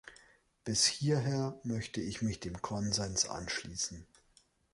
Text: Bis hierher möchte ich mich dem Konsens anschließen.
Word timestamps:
Bis 0.63 0.87
hierher 0.87 1.59
möchte 1.63 2.01
ich 2.01 2.23
mich 2.23 2.39
dem 2.39 2.59
Konsens 2.59 3.29
anschließen. 3.29 4.07